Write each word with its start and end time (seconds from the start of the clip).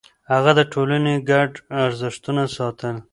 هغه 0.31 0.51
د 0.59 0.61
ټولنې 0.73 1.15
ګډ 1.29 1.51
ارزښتونه 1.83 2.43
ساتل. 2.55 2.95